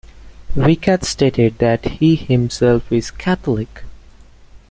[0.55, 3.83] Weikath stated that he himself is Catholic.